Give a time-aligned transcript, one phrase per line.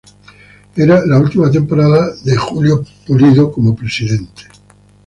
[0.77, 4.45] Era la última temporada de Julio Pulido como presidente.